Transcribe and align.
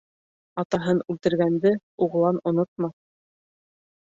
Атаһын 0.61 1.01
үлтергәнде 1.13 1.73
уғлан 2.07 2.41
онотмаҫ 2.53 2.97